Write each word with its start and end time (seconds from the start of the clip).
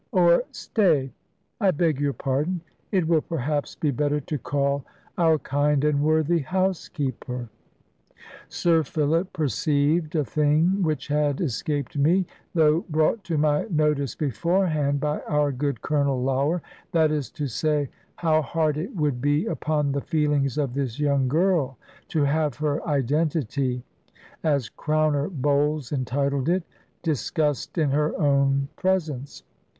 Or, 0.11 0.41
stay; 0.51 1.11
I 1.59 1.69
beg 1.69 1.99
your 1.99 2.13
pardon. 2.13 2.61
It 2.91 3.07
will 3.07 3.21
perhaps 3.21 3.75
be 3.75 3.91
better 3.91 4.19
to 4.19 4.39
call 4.39 4.83
our 5.15 5.37
kind 5.37 5.83
and 5.83 6.01
worthy 6.01 6.39
housekeeper." 6.39 7.49
Sir 8.49 8.81
Philip 8.81 9.31
perceived 9.31 10.15
a 10.15 10.25
thing 10.25 10.81
which 10.81 11.07
had 11.09 11.39
escaped 11.39 11.99
me, 11.99 12.25
though 12.55 12.83
brought 12.89 13.23
to 13.25 13.37
my 13.37 13.65
notice 13.69 14.15
beforehand 14.15 14.99
by 14.99 15.19
our 15.27 15.51
good 15.51 15.83
Colonel 15.83 16.23
Lougher; 16.23 16.63
that 16.93 17.11
is 17.11 17.29
to 17.33 17.45
say, 17.45 17.87
how 18.15 18.41
hard 18.41 18.77
it 18.79 18.95
would 18.95 19.21
be 19.21 19.45
upon 19.45 19.91
the 19.91 20.01
feelings 20.01 20.57
of 20.57 20.73
this 20.73 20.99
young 20.99 21.27
girl, 21.27 21.77
to 22.07 22.23
have 22.23 22.55
her 22.55 22.83
"identity" 22.87 23.83
(as 24.43 24.67
Crowner 24.67 25.29
Bowles 25.29 25.91
entitled 25.91 26.49
it) 26.49 26.63
discussed 27.03 27.77
in 27.77 27.91
her 27.91 28.17
own 28.19 28.67
presence. 28.75 29.43